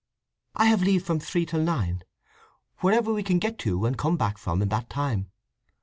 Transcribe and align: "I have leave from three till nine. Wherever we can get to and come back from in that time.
"I 0.55 0.65
have 0.65 0.81
leave 0.81 1.05
from 1.05 1.19
three 1.19 1.45
till 1.45 1.61
nine. 1.61 2.01
Wherever 2.79 3.13
we 3.13 3.21
can 3.21 3.37
get 3.37 3.59
to 3.59 3.85
and 3.85 3.95
come 3.99 4.17
back 4.17 4.39
from 4.39 4.63
in 4.63 4.69
that 4.69 4.89
time. 4.89 5.29